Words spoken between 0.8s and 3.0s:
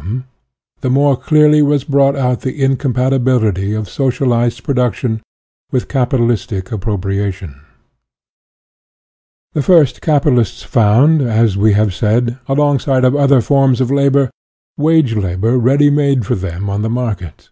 the more clearly was brought out the in